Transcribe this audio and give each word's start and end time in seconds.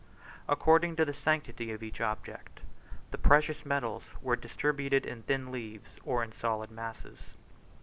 According 0.49 0.95
to 0.95 1.05
the 1.05 1.13
sanctity 1.13 1.71
of 1.71 1.83
each 1.83 2.01
object, 2.01 2.61
the 3.11 3.19
precious 3.19 3.67
metals 3.67 4.01
were 4.19 4.35
distributed 4.35 5.05
in 5.05 5.21
thin 5.21 5.51
leaves 5.51 5.91
or 6.03 6.23
in 6.23 6.31
solid 6.31 6.71
masses. 6.71 7.19